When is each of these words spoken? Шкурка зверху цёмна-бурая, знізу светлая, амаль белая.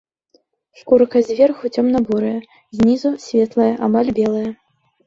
Шкурка 0.79 1.17
зверху 1.27 1.65
цёмна-бурая, 1.75 2.35
знізу 2.79 3.09
светлая, 3.29 3.73
амаль 3.91 4.15
белая. 4.23 4.49